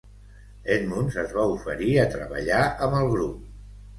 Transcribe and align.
Edmunds 0.75 1.17
es 1.23 1.35
va 1.39 1.43
oferir 1.57 1.91
a 2.03 2.07
treballar 2.15 2.61
amb 2.87 2.99
el 3.01 3.13
grup. 3.15 3.37